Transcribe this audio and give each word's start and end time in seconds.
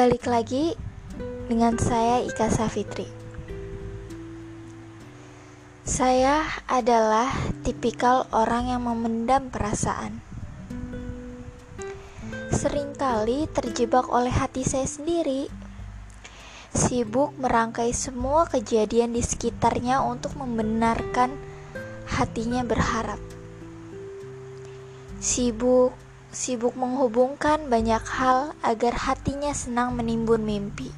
Balik 0.00 0.32
lagi 0.32 0.72
dengan 1.44 1.76
saya 1.76 2.24
Ika 2.24 2.48
Safitri. 2.48 3.04
Saya 5.84 6.40
adalah 6.64 7.28
tipikal 7.60 8.24
orang 8.32 8.72
yang 8.72 8.88
memendam 8.88 9.52
perasaan. 9.52 10.24
Seringkali 12.48 13.52
terjebak 13.52 14.08
oleh 14.08 14.32
hati 14.32 14.64
saya 14.64 14.88
sendiri. 14.88 15.52
Sibuk 16.72 17.36
merangkai 17.36 17.92
semua 17.92 18.48
kejadian 18.48 19.12
di 19.12 19.20
sekitarnya 19.20 20.00
untuk 20.00 20.32
membenarkan 20.32 21.36
hatinya 22.08 22.64
berharap. 22.64 23.20
Sibuk 25.20 25.92
sibuk 26.30 26.78
menghubungkan 26.78 27.66
banyak 27.66 28.02
hal 28.06 28.54
agar 28.62 28.94
hatinya 28.94 29.50
senang 29.50 29.98
menimbun 29.98 30.46
mimpi. 30.46 30.94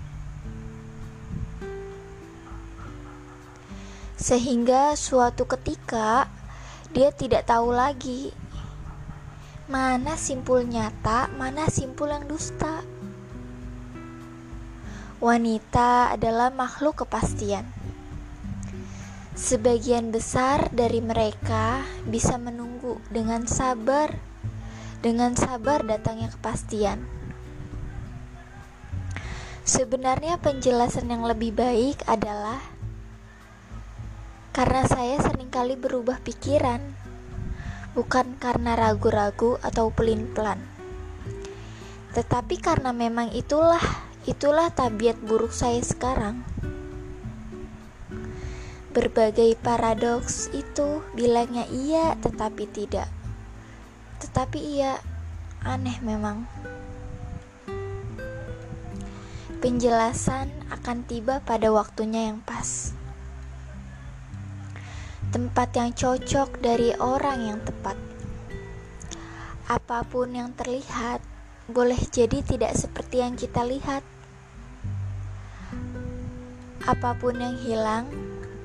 Sehingga 4.20 4.92
suatu 4.94 5.48
ketika 5.48 6.28
dia 6.92 7.10
tidak 7.10 7.48
tahu 7.48 7.72
lagi 7.72 8.30
mana 9.72 10.20
simpul 10.20 10.68
nyata, 10.68 11.32
mana 11.32 11.64
simpul 11.72 12.12
yang 12.12 12.28
dusta. 12.28 12.84
Wanita 15.16 16.12
adalah 16.12 16.52
makhluk 16.52 17.02
kepastian. 17.06 17.64
Sebagian 19.32 20.12
besar 20.12 20.68
dari 20.76 21.00
mereka 21.00 21.80
bisa 22.04 22.36
menunggu 22.36 23.00
dengan 23.08 23.48
sabar 23.48 24.31
dengan 25.02 25.34
sabar 25.34 25.82
datangnya 25.82 26.30
kepastian. 26.30 27.02
Sebenarnya 29.66 30.38
penjelasan 30.38 31.10
yang 31.10 31.26
lebih 31.26 31.50
baik 31.58 32.06
adalah 32.06 32.62
karena 34.54 34.86
saya 34.86 35.18
sering 35.18 35.50
kali 35.50 35.74
berubah 35.74 36.22
pikiran, 36.22 36.78
bukan 37.98 38.38
karena 38.38 38.78
ragu-ragu 38.78 39.58
atau 39.58 39.90
pelin-pelan. 39.90 40.62
Tetapi 42.14 42.62
karena 42.62 42.94
memang 42.94 43.34
itulah, 43.34 43.82
itulah 44.22 44.70
tabiat 44.70 45.18
buruk 45.18 45.50
saya 45.50 45.82
sekarang. 45.82 46.46
Berbagai 48.92 49.56
paradoks 49.58 50.52
itu 50.52 51.00
bilangnya 51.16 51.64
iya 51.72 52.12
tetapi 52.20 52.68
tidak 52.68 53.21
tetapi 54.22 54.78
ia 54.78 55.02
aneh 55.66 55.98
memang. 55.98 56.46
Penjelasan 59.58 60.50
akan 60.70 61.06
tiba 61.06 61.42
pada 61.42 61.70
waktunya 61.70 62.30
yang 62.30 62.42
pas. 62.42 62.94
Tempat 65.30 65.68
yang 65.78 65.90
cocok 65.94 66.58
dari 66.58 66.94
orang 66.98 67.38
yang 67.46 67.58
tepat. 67.62 67.94
Apa 69.70 70.02
pun 70.02 70.34
yang 70.34 70.50
terlihat 70.54 71.22
boleh 71.70 71.98
jadi 72.10 72.42
tidak 72.42 72.74
seperti 72.74 73.22
yang 73.22 73.38
kita 73.38 73.62
lihat. 73.62 74.02
Apa 76.82 77.14
pun 77.14 77.38
yang 77.38 77.54
hilang 77.62 78.10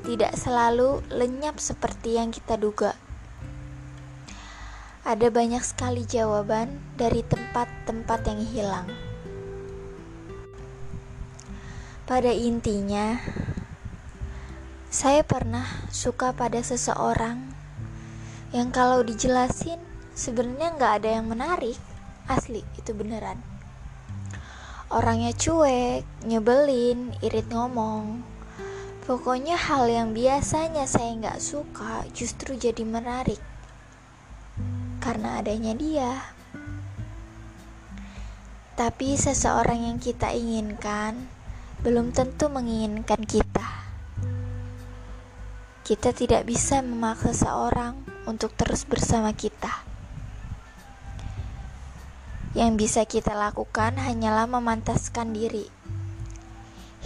tidak 0.02 0.34
selalu 0.34 1.06
lenyap 1.14 1.62
seperti 1.62 2.18
yang 2.18 2.34
kita 2.34 2.58
duga. 2.58 2.97
Ada 5.08 5.32
banyak 5.32 5.64
sekali 5.64 6.04
jawaban 6.04 6.84
dari 7.00 7.24
tempat-tempat 7.24 8.28
yang 8.28 8.44
hilang. 8.44 8.88
Pada 12.04 12.28
intinya, 12.36 13.16
saya 14.92 15.24
pernah 15.24 15.64
suka 15.96 16.36
pada 16.36 16.60
seseorang 16.60 17.40
yang 18.52 18.68
kalau 18.76 19.00
dijelasin 19.00 19.80
sebenarnya 20.12 20.76
nggak 20.76 20.94
ada 21.00 21.10
yang 21.24 21.32
menarik. 21.32 21.80
Asli, 22.28 22.68
itu 22.76 22.92
beneran. 22.92 23.40
Orangnya 24.92 25.32
cuek, 25.32 26.04
nyebelin, 26.28 27.16
irit 27.24 27.48
ngomong. 27.48 28.28
Pokoknya 29.08 29.56
hal 29.56 29.88
yang 29.88 30.12
biasanya 30.12 30.84
saya 30.84 31.16
nggak 31.16 31.40
suka 31.40 32.04
justru 32.12 32.60
jadi 32.60 32.84
menarik 32.84 33.40
karena 35.08 35.40
adanya 35.40 35.72
dia. 35.72 36.20
Tapi 38.76 39.16
seseorang 39.16 39.88
yang 39.88 39.98
kita 40.04 40.36
inginkan 40.36 41.32
belum 41.80 42.12
tentu 42.12 42.52
menginginkan 42.52 43.24
kita. 43.24 43.88
Kita 45.88 46.12
tidak 46.12 46.44
bisa 46.44 46.84
memaksa 46.84 47.32
seorang 47.32 48.04
untuk 48.28 48.52
terus 48.60 48.84
bersama 48.84 49.32
kita. 49.32 49.72
Yang 52.52 52.72
bisa 52.76 53.02
kita 53.08 53.32
lakukan 53.32 53.96
hanyalah 53.96 54.44
memantaskan 54.52 55.32
diri. 55.32 55.72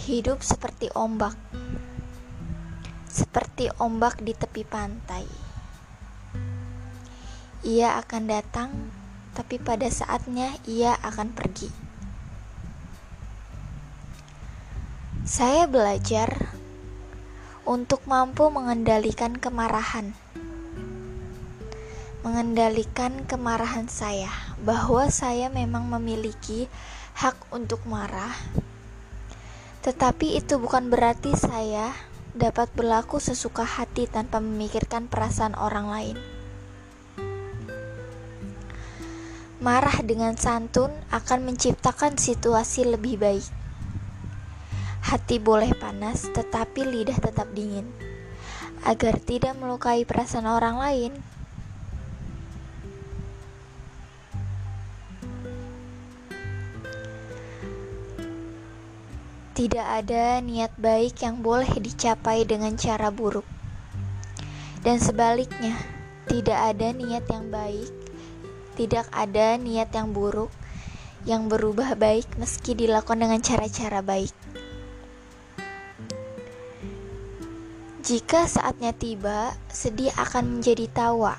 Hidup 0.02 0.42
seperti 0.42 0.90
ombak, 0.98 1.38
seperti 3.06 3.70
ombak 3.78 4.18
di 4.18 4.34
tepi 4.34 4.66
pantai. 4.66 5.51
Ia 7.62 7.94
akan 8.02 8.26
datang, 8.26 8.74
tapi 9.38 9.62
pada 9.62 9.86
saatnya 9.86 10.50
ia 10.66 10.98
akan 10.98 11.30
pergi. 11.30 11.70
Saya 15.22 15.70
belajar 15.70 16.58
untuk 17.62 18.02
mampu 18.10 18.50
mengendalikan 18.50 19.38
kemarahan. 19.38 20.10
Mengendalikan 22.26 23.30
kemarahan 23.30 23.86
saya, 23.86 24.30
bahwa 24.66 25.06
saya 25.14 25.46
memang 25.46 25.86
memiliki 25.86 26.66
hak 27.14 27.38
untuk 27.54 27.86
marah, 27.86 28.34
tetapi 29.86 30.34
itu 30.34 30.58
bukan 30.58 30.90
berarti 30.90 31.38
saya 31.38 31.94
dapat 32.34 32.66
berlaku 32.74 33.22
sesuka 33.22 33.62
hati 33.62 34.10
tanpa 34.10 34.42
memikirkan 34.42 35.06
perasaan 35.06 35.54
orang 35.54 35.86
lain. 35.86 36.31
Marah 39.62 40.02
dengan 40.02 40.34
santun 40.34 40.90
akan 41.14 41.46
menciptakan 41.46 42.18
situasi 42.18 42.82
lebih 42.82 43.14
baik. 43.14 43.46
Hati 45.06 45.38
boleh 45.38 45.70
panas, 45.78 46.26
tetapi 46.34 46.82
lidah 46.82 47.14
tetap 47.14 47.46
dingin, 47.54 47.86
agar 48.82 49.22
tidak 49.22 49.54
melukai 49.54 50.02
perasaan 50.02 50.50
orang 50.50 50.82
lain. 50.82 51.12
Tidak 59.54 59.86
ada 60.02 60.42
niat 60.42 60.74
baik 60.74 61.22
yang 61.22 61.38
boleh 61.38 61.70
dicapai 61.78 62.42
dengan 62.42 62.74
cara 62.74 63.14
buruk, 63.14 63.46
dan 64.82 64.98
sebaliknya, 64.98 65.78
tidak 66.26 66.58
ada 66.74 66.90
niat 66.90 67.22
yang 67.30 67.46
baik 67.46 68.01
tidak 68.74 69.08
ada 69.12 69.60
niat 69.60 69.92
yang 69.92 70.10
buruk 70.10 70.52
yang 71.22 71.46
berubah 71.46 71.94
baik 71.94 72.26
meski 72.34 72.74
dilakukan 72.74 73.22
dengan 73.22 73.38
cara-cara 73.38 74.02
baik. 74.02 74.34
Jika 78.02 78.50
saatnya 78.50 78.90
tiba, 78.90 79.54
sedih 79.70 80.10
akan 80.18 80.58
menjadi 80.58 80.90
tawa, 80.90 81.38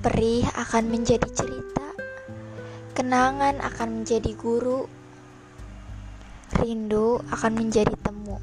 perih 0.00 0.48
akan 0.56 0.88
menjadi 0.88 1.28
cerita, 1.28 1.92
kenangan 2.96 3.60
akan 3.60 4.00
menjadi 4.00 4.32
guru, 4.40 4.88
rindu 6.56 7.20
akan 7.28 7.52
menjadi 7.52 7.92
temu. 8.00 8.40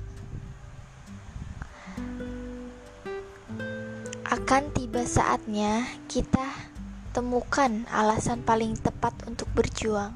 Akan 4.30 4.70
tiba 4.78 5.02
saatnya 5.10 5.90
kita 6.06 6.77
temukan 7.18 7.82
alasan 7.90 8.46
paling 8.46 8.78
tepat 8.78 9.10
untuk 9.26 9.50
berjuang. 9.58 10.14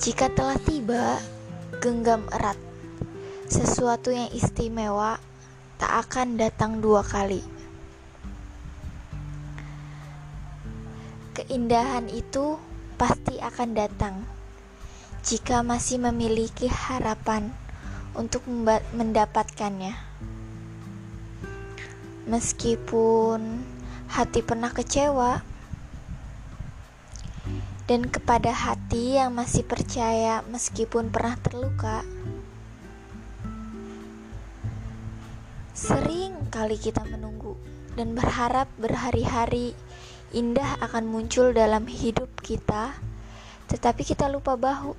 Jika 0.00 0.32
telah 0.32 0.56
tiba, 0.56 1.20
genggam 1.84 2.24
erat. 2.32 2.56
Sesuatu 3.44 4.08
yang 4.08 4.32
istimewa 4.32 5.20
tak 5.76 6.08
akan 6.08 6.40
datang 6.40 6.80
dua 6.80 7.04
kali. 7.04 7.44
Keindahan 11.36 12.08
itu 12.08 12.56
pasti 12.96 13.36
akan 13.36 13.68
datang 13.76 14.24
jika 15.28 15.60
masih 15.60 16.00
memiliki 16.00 16.72
harapan 16.72 17.52
untuk 18.16 18.48
mendapatkannya. 18.96 19.92
Meskipun 22.32 23.60
hati 24.12 24.44
pernah 24.44 24.68
kecewa. 24.68 25.40
Dan 27.88 28.06
kepada 28.08 28.52
hati 28.52 29.18
yang 29.18 29.34
masih 29.34 29.66
percaya 29.66 30.44
meskipun 30.46 31.10
pernah 31.10 31.34
terluka, 31.40 32.06
sering 35.74 36.46
kali 36.48 36.78
kita 36.78 37.02
menunggu 37.08 37.58
dan 37.98 38.14
berharap 38.14 38.70
berhari-hari 38.78 39.74
indah 40.30 40.78
akan 40.80 41.10
muncul 41.10 41.50
dalam 41.52 41.84
hidup 41.90 42.30
kita, 42.40 42.96
tetapi 43.68 44.06
kita 44.06 44.30
lupa 44.30 44.54
bahu, 44.56 44.94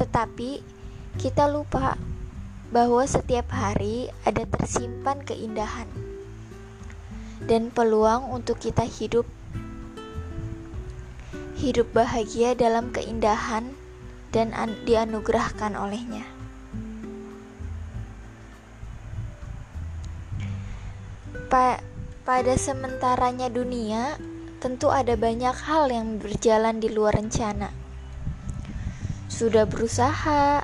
tetapi 0.00 0.64
kita 1.20 1.46
lupa 1.46 2.00
bahwa 2.72 3.04
setiap 3.04 3.52
hari 3.52 4.08
ada 4.24 4.48
tersimpan 4.48 5.20
keindahan 5.22 6.11
dan 7.50 7.74
peluang 7.74 8.30
untuk 8.30 8.62
kita 8.62 8.86
hidup 8.86 9.26
hidup 11.62 11.94
bahagia 11.94 12.58
dalam 12.58 12.90
keindahan 12.90 13.70
dan 14.34 14.50
dianugerahkan 14.82 15.78
olehnya. 15.78 16.26
Pa 21.46 21.78
pada 22.26 22.54
sementaranya 22.58 23.52
dunia, 23.52 24.18
tentu 24.58 24.90
ada 24.90 25.14
banyak 25.14 25.54
hal 25.54 25.90
yang 25.90 26.18
berjalan 26.18 26.78
di 26.82 26.90
luar 26.90 27.18
rencana. 27.18 27.70
Sudah 29.26 29.66
berusaha, 29.66 30.62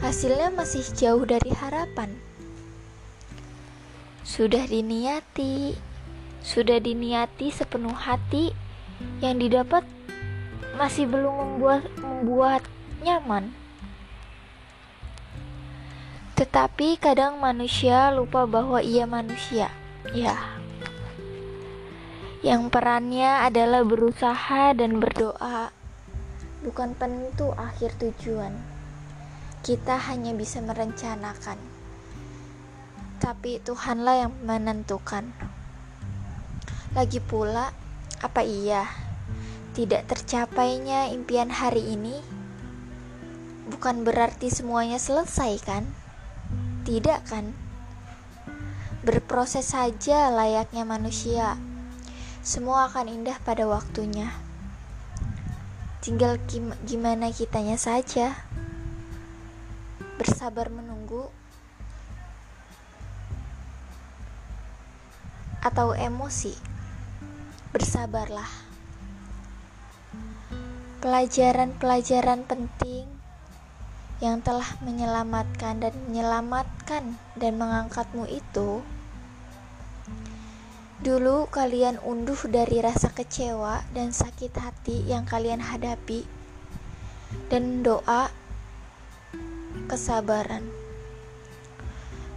hasilnya 0.00 0.52
masih 0.52 0.84
jauh 0.96 1.24
dari 1.28 1.52
harapan. 1.52 2.16
Sudah 4.24 4.64
diniati, 4.64 5.76
sudah 6.40 6.80
diniati 6.80 7.52
sepenuh 7.52 7.92
hati 7.92 8.52
yang 9.20 9.36
didapat 9.40 9.84
masih 10.76 11.04
belum 11.04 11.34
membuat 11.36 11.84
membuat 12.00 12.62
nyaman. 13.04 13.52
Tetapi 16.40 16.96
kadang 16.96 17.36
manusia 17.36 18.08
lupa 18.08 18.48
bahwa 18.48 18.80
ia 18.80 19.04
manusia. 19.04 19.68
Ya. 20.16 20.36
Yang 22.40 22.72
perannya 22.72 23.44
adalah 23.44 23.84
berusaha 23.84 24.72
dan 24.72 24.96
berdoa, 24.96 25.68
bukan 26.64 26.96
penentu 26.96 27.52
akhir 27.52 27.92
tujuan. 28.00 28.56
Kita 29.60 30.00
hanya 30.08 30.32
bisa 30.32 30.64
merencanakan. 30.64 31.60
Tapi 33.20 33.60
Tuhanlah 33.60 34.24
yang 34.24 34.32
menentukan. 34.40 35.28
Lagi 36.90 37.22
pula, 37.22 37.70
apa 38.18 38.42
iya 38.42 38.82
tidak 39.78 40.10
tercapainya 40.10 41.14
impian 41.14 41.46
hari 41.46 41.94
ini 41.94 42.18
bukan 43.70 44.02
berarti 44.02 44.50
semuanya 44.50 44.98
selesai 44.98 45.62
kan? 45.62 45.86
Tidak 46.82 47.20
kan? 47.30 47.54
Berproses 49.06 49.70
saja 49.70 50.34
layaknya 50.34 50.82
manusia. 50.82 51.54
Semua 52.42 52.90
akan 52.90 53.06
indah 53.06 53.38
pada 53.38 53.70
waktunya. 53.70 54.34
Tinggal 56.02 56.42
gimana 56.82 57.30
kitanya 57.30 57.78
saja. 57.78 58.34
Bersabar 60.18 60.74
menunggu 60.74 61.30
atau 65.62 65.94
emosi. 65.94 66.79
Bersabarlah. 67.70 68.50
Pelajaran-pelajaran 70.98 72.42
penting 72.42 73.06
yang 74.18 74.42
telah 74.42 74.66
menyelamatkan 74.82 75.78
dan 75.78 75.94
menyelamatkan 76.10 77.14
dan 77.38 77.52
mengangkatmu 77.54 78.26
itu 78.26 78.82
dulu 80.98 81.46
kalian 81.46 82.02
unduh 82.02 82.42
dari 82.50 82.82
rasa 82.82 83.14
kecewa 83.14 83.86
dan 83.94 84.10
sakit 84.10 84.50
hati 84.50 85.06
yang 85.06 85.22
kalian 85.22 85.62
hadapi 85.62 86.26
dan 87.54 87.86
doa 87.86 88.34
kesabaran. 89.86 90.66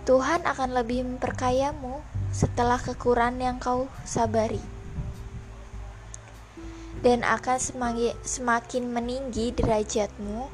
Tuhan 0.06 0.46
akan 0.46 0.78
lebih 0.78 1.02
memperkayamu 1.10 2.06
setelah 2.30 2.78
kekurangan 2.78 3.42
yang 3.42 3.58
kau 3.58 3.90
sabari 4.06 4.83
dan 7.04 7.20
akan 7.28 7.60
semakin 8.24 8.84
meninggi 8.88 9.52
derajatmu. 9.52 10.48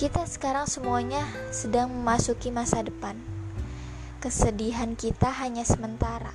Kita 0.00 0.24
sekarang 0.24 0.64
semuanya 0.64 1.28
sedang 1.52 1.92
memasuki 1.92 2.48
masa 2.48 2.80
depan. 2.80 3.20
Kesedihan 4.24 4.96
kita 4.96 5.28
hanya 5.28 5.62
sementara. 5.68 6.32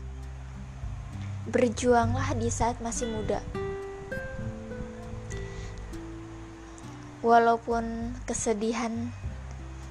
Berjuanglah 1.50 2.38
di 2.38 2.54
saat 2.54 2.78
masih 2.78 3.10
muda. 3.10 3.42
Walaupun 7.26 8.14
kesedihan 8.30 9.10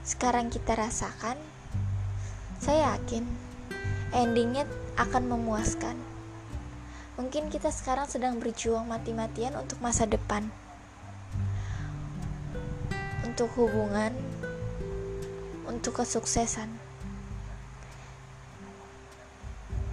sekarang 0.07 0.55
kita 0.55 0.79
rasakan, 0.79 1.35
saya 2.63 2.95
yakin 2.95 3.27
endingnya 4.15 4.71
akan 5.01 5.33
memuaskan. 5.33 6.12
Mungkin 7.21 7.53
kita 7.53 7.69
sekarang 7.69 8.09
sedang 8.09 8.41
berjuang 8.41 8.89
mati-matian 8.89 9.53
untuk 9.61 9.77
masa 9.85 10.09
depan, 10.09 10.49
untuk 13.29 13.53
hubungan, 13.61 14.17
untuk 15.69 16.01
kesuksesan. 16.01 16.73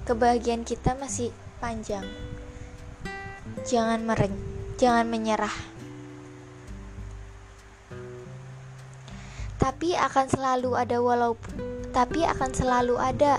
Kebahagiaan 0.08 0.64
kita 0.64 0.96
masih 0.96 1.36
panjang. 1.60 2.08
Jangan 3.68 4.00
mereng, 4.08 4.34
jangan 4.80 5.04
menyerah. 5.12 5.54
Tapi 9.60 9.92
akan 10.00 10.26
selalu 10.32 10.72
ada 10.80 10.98
walaupun 11.04 11.70
tapi 11.90 12.22
akan 12.22 12.54
selalu 12.54 12.96
ada 13.02 13.39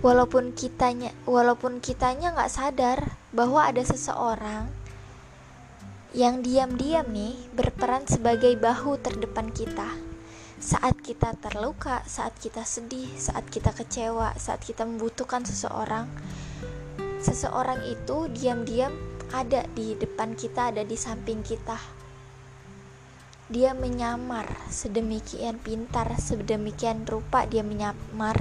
walaupun 0.00 0.56
kitanya 0.56 1.12
walaupun 1.28 1.84
kitanya 1.84 2.32
nggak 2.32 2.52
sadar 2.52 2.98
bahwa 3.36 3.68
ada 3.68 3.84
seseorang 3.84 4.72
yang 6.16 6.42
diam-diam 6.42 7.06
nih 7.12 7.36
berperan 7.52 8.08
sebagai 8.08 8.56
bahu 8.56 8.98
terdepan 8.98 9.52
kita 9.52 10.10
saat 10.60 11.00
kita 11.00 11.32
terluka, 11.40 12.04
saat 12.04 12.36
kita 12.36 12.68
sedih, 12.68 13.08
saat 13.16 13.48
kita 13.48 13.72
kecewa, 13.72 14.36
saat 14.36 14.60
kita 14.60 14.84
membutuhkan 14.84 15.40
seseorang. 15.40 16.04
Seseorang 17.24 17.80
itu 17.88 18.28
diam-diam 18.28 18.92
ada 19.32 19.64
di 19.72 19.96
depan 19.96 20.36
kita, 20.36 20.68
ada 20.68 20.84
di 20.84 21.00
samping 21.00 21.40
kita. 21.40 21.80
Dia 23.48 23.72
menyamar 23.72 24.46
sedemikian 24.68 25.56
pintar, 25.64 26.12
sedemikian 26.20 27.08
rupa 27.08 27.48
dia 27.48 27.64
menyamar 27.64 28.36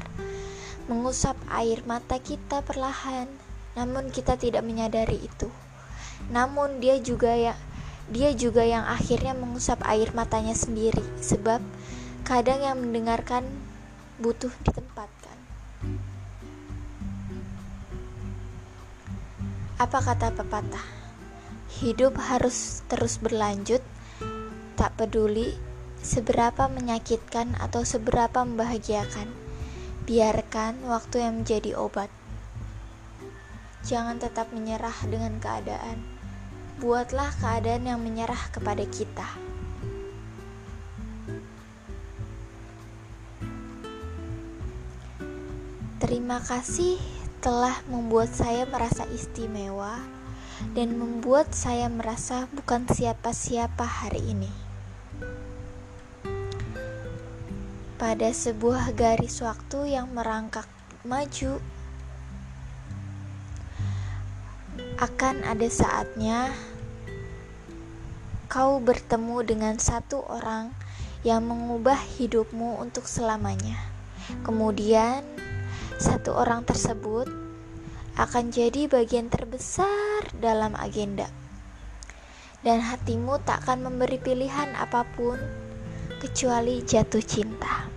mengusap 0.89 1.37
air 1.53 1.85
mata 1.85 2.17
kita 2.17 2.65
perlahan, 2.65 3.29
namun 3.77 4.09
kita 4.09 4.33
tidak 4.41 4.65
menyadari 4.65 5.21
itu. 5.21 5.45
Namun 6.33 6.81
dia 6.81 6.97
juga 6.97 7.37
ya 7.37 7.53
dia 8.09 8.33
juga 8.33 8.65
yang 8.65 8.89
akhirnya 8.89 9.37
mengusap 9.37 9.85
air 9.85 10.09
matanya 10.17 10.57
sendiri 10.57 11.05
sebab 11.21 11.61
kadang 12.25 12.65
yang 12.65 12.81
mendengarkan 12.81 13.45
butuh 14.17 14.49
ditempatkan. 14.65 15.37
Apa 19.77 19.99
kata 20.01 20.33
pepatah? 20.33 20.87
Hidup 21.79 22.17
harus 22.17 22.81
terus 22.89 23.21
berlanjut, 23.21 23.85
tak 24.73 24.97
peduli 24.97 25.53
seberapa 26.01 26.65
menyakitkan 26.65 27.53
atau 27.61 27.85
seberapa 27.85 28.41
membahagiakan 28.41 29.48
Biarkan 30.09 30.89
waktu 30.89 31.21
yang 31.21 31.45
menjadi 31.45 31.77
obat. 31.77 32.09
Jangan 33.85 34.17
tetap 34.17 34.49
menyerah 34.49 35.05
dengan 35.05 35.37
keadaan. 35.37 36.01
Buatlah 36.81 37.29
keadaan 37.37 37.85
yang 37.85 38.01
menyerah 38.01 38.49
kepada 38.49 38.81
kita. 38.89 39.29
Terima 46.01 46.41
kasih 46.41 46.97
telah 47.37 47.77
membuat 47.85 48.33
saya 48.33 48.65
merasa 48.65 49.05
istimewa 49.13 50.01
dan 50.73 50.97
membuat 50.97 51.53
saya 51.53 51.85
merasa 51.85 52.49
bukan 52.57 52.89
siapa-siapa 52.89 53.85
hari 53.85 54.25
ini. 54.25 54.68
Pada 57.99 58.31
sebuah 58.31 58.95
garis 58.95 59.43
waktu 59.43 59.99
yang 59.99 60.15
merangkak 60.15 60.65
maju. 61.03 61.59
akan 64.99 65.47
ada 65.47 65.67
saatnya 65.71 66.51
kau 68.51 68.83
bertemu 68.83 69.47
dengan 69.47 69.75
satu 69.79 70.27
orang 70.27 70.75
yang 71.23 71.47
mengubah 71.47 71.95
hidupmu 72.19 72.83
untuk 72.83 73.07
selamanya. 73.07 73.79
Kemudian, 74.43 75.23
satu 75.95 76.35
orang 76.35 76.67
tersebut 76.67 77.31
akan 78.19 78.51
jadi 78.51 78.91
bagian 78.91 79.31
terbesar 79.31 80.27
dalam 80.35 80.75
agenda, 80.75 81.31
dan 82.59 82.83
hatimu 82.83 83.39
tak 83.47 83.63
akan 83.63 83.87
memberi 83.87 84.19
pilihan 84.19 84.75
apa 84.75 85.07
pun 85.15 85.39
kecuali 86.19 86.83
jatuh 86.83 87.23
cinta. 87.23 87.87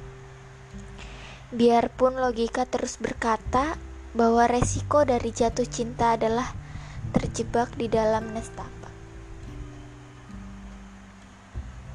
Biarpun 1.53 2.17
logika 2.17 2.65
terus 2.65 2.97
berkata 2.97 3.77
bahwa 4.15 4.47
resiko 4.47 5.03
dari 5.03 5.35
jatuh 5.35 5.67
cinta 5.67 6.15
adalah 6.15 6.55
terjebak 7.13 7.75
di 7.77 7.91
dalam 7.91 8.31
nestapa. 8.33 8.83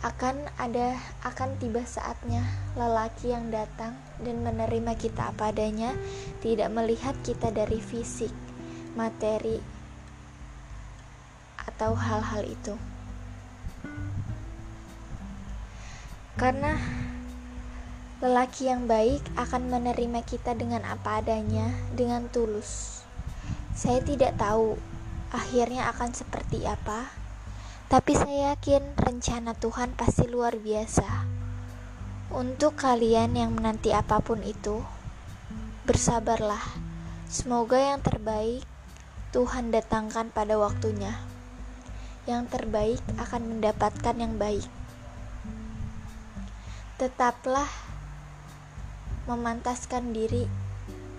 akan 0.07 0.45
ada 0.61 0.95
akan 1.27 1.59
tiba 1.59 1.83
saatnya 1.83 2.45
lelaki 2.79 3.35
yang 3.35 3.51
datang 3.51 3.97
dan 4.23 4.39
menerima 4.39 4.95
kita 4.95 5.35
apa 5.35 5.51
adanya 5.51 5.91
tidak 6.39 6.71
melihat 6.71 7.11
kita 7.27 7.51
dari 7.51 7.81
fisik 7.83 8.31
materi 8.95 9.59
atau 11.59 11.91
hal-hal 11.91 12.47
itu 12.47 12.77
karena 16.37 16.77
lelaki 18.23 18.69
yang 18.69 18.85
baik 18.85 19.21
akan 19.37 19.73
menerima 19.73 20.21
kita 20.25 20.53
dengan 20.53 20.85
apa 20.85 21.21
adanya 21.21 21.69
dengan 21.93 22.29
tulus 22.29 23.01
saya 23.77 24.01
tidak 24.05 24.37
tahu 24.37 24.77
akhirnya 25.33 25.89
akan 25.91 26.13
seperti 26.15 26.63
apa 26.65 27.27
tapi 27.87 28.19
saya 28.19 28.51
yakin 28.51 28.83
rencana 28.99 29.55
Tuhan 29.55 29.95
pasti 29.95 30.27
luar 30.27 30.59
biasa. 30.59 31.07
Untuk 32.35 32.75
kalian 32.75 33.39
yang 33.39 33.55
menanti 33.55 33.95
apa 33.95 34.19
pun 34.19 34.43
itu, 34.43 34.83
bersabarlah. 35.87 36.59
Semoga 37.31 37.79
yang 37.79 38.03
terbaik 38.03 38.67
Tuhan 39.31 39.71
datangkan 39.71 40.35
pada 40.35 40.59
waktunya. 40.59 41.15
Yang 42.27 42.59
terbaik 42.59 42.99
akan 43.23 43.55
mendapatkan 43.55 44.15
yang 44.19 44.35
baik. 44.35 44.67
Tetaplah 46.97 47.69
memantaskan 49.29 50.17
diri 50.17 50.49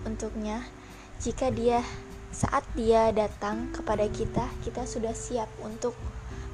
untuknya 0.03 0.67
jika 1.23 1.47
dia 1.55 1.79
saat 2.35 2.67
dia 2.75 3.15
datang 3.15 3.71
kepada 3.71 4.03
kita, 4.11 4.43
kita 4.61 4.83
sudah 4.83 5.15
siap 5.15 5.47
untuk 5.63 5.95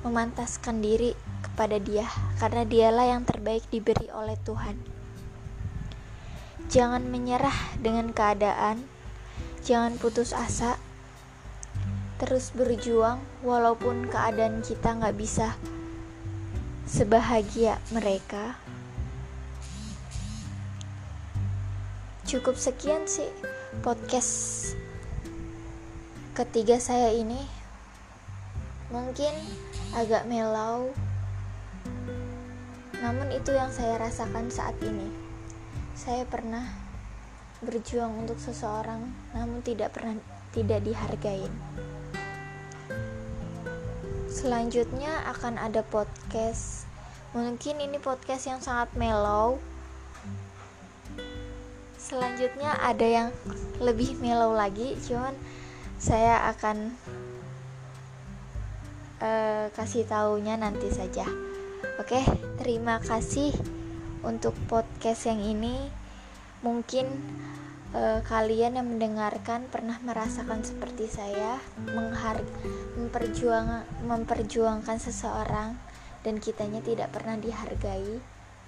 memantaskan 0.05 0.77
diri 0.79 1.17
kepada 1.41 1.81
Dia, 1.81 2.05
karena 2.37 2.63
Dialah 2.63 3.17
yang 3.17 3.25
terbaik 3.25 3.65
diberi 3.73 4.07
oleh 4.13 4.37
Tuhan. 4.45 4.77
Jangan 6.69 7.09
menyerah 7.09 7.75
dengan 7.81 8.13
keadaan, 8.13 8.85
jangan 9.65 9.97
putus 9.97 10.31
asa, 10.37 10.77
terus 12.21 12.53
berjuang 12.53 13.19
walaupun 13.41 14.05
keadaan 14.07 14.61
kita 14.61 14.95
nggak 14.95 15.17
bisa 15.17 15.57
sebahagia 16.87 17.81
mereka. 17.89 18.64
Cukup 22.35 22.59
sekian 22.59 23.07
sih 23.07 23.31
podcast 23.79 24.75
ketiga 26.35 26.83
saya 26.83 27.15
ini. 27.15 27.39
Mungkin 28.91 29.31
agak 29.95 30.27
melau. 30.27 30.91
Namun 32.99 33.31
itu 33.31 33.55
yang 33.55 33.71
saya 33.71 33.95
rasakan 34.03 34.51
saat 34.51 34.75
ini. 34.83 35.07
Saya 35.95 36.27
pernah 36.27 36.75
berjuang 37.63 38.27
untuk 38.27 38.35
seseorang 38.43 39.15
namun 39.31 39.63
tidak 39.63 39.95
pernah 39.95 40.19
tidak 40.51 40.83
dihargain. 40.83 41.55
Selanjutnya 44.27 45.23
akan 45.31 45.55
ada 45.55 45.87
podcast. 45.87 46.83
Mungkin 47.31 47.79
ini 47.79 47.95
podcast 47.95 48.43
yang 48.51 48.59
sangat 48.59 48.91
mellow. 48.99 49.55
Selanjutnya 52.05 52.77
ada 52.77 53.01
yang 53.01 53.29
lebih 53.81 54.13
mellow 54.21 54.53
lagi, 54.53 54.93
cuman 55.09 55.33
saya 55.97 56.53
akan 56.53 56.93
uh, 59.25 59.73
kasih 59.73 60.05
taunya 60.05 60.53
nanti 60.53 60.93
saja. 60.93 61.25
Oke, 61.97 62.21
terima 62.61 63.01
kasih 63.01 63.57
untuk 64.21 64.53
podcast 64.69 65.25
yang 65.25 65.41
ini. 65.41 65.89
Mungkin 66.61 67.09
uh, 67.97 68.21
kalian 68.21 68.77
yang 68.77 68.85
mendengarkan 68.85 69.65
pernah 69.73 69.97
merasakan 70.05 70.61
seperti 70.61 71.09
saya, 71.09 71.57
menghar 71.89 72.37
memperjuang 73.01 73.81
memperjuangkan 74.05 75.01
seseorang 75.01 75.73
dan 76.21 76.37
kitanya 76.37 76.85
tidak 76.85 77.09
pernah 77.09 77.33
dihargai. 77.41 78.21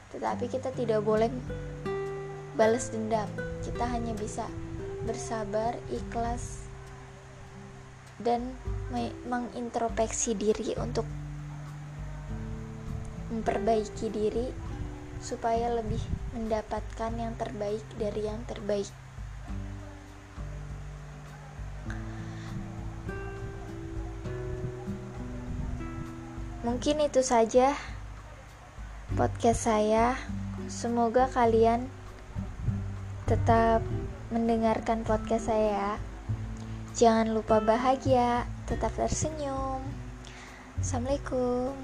Tetapi 0.10 0.46
kita 0.50 0.74
tidak 0.74 1.06
boleh 1.06 1.29
balas 2.57 2.89
dendam. 2.89 3.29
Kita 3.61 3.85
hanya 3.85 4.17
bisa 4.17 4.49
bersabar, 5.05 5.77
ikhlas 5.93 6.65
dan 8.17 8.57
mengintrospeksi 9.29 10.33
diri 10.33 10.73
untuk 10.81 11.05
memperbaiki 13.29 14.09
diri 14.09 14.49
supaya 15.21 15.69
lebih 15.69 16.01
mendapatkan 16.33 17.13
yang 17.13 17.37
terbaik 17.37 17.85
dari 18.01 18.25
yang 18.25 18.41
terbaik. 18.49 18.89
Mungkin 26.65 26.99
itu 27.05 27.21
saja 27.21 27.77
podcast 29.15 29.69
saya. 29.69 30.19
Semoga 30.67 31.31
kalian 31.31 31.87
tetap 33.27 33.84
mendengarkan 34.31 35.03
podcast 35.03 35.51
saya. 35.51 36.00
Jangan 36.96 37.36
lupa 37.36 37.60
bahagia, 37.60 38.48
tetap 38.72 38.96
tersenyum. 38.96 39.84
Assalamualaikum. 40.79 41.75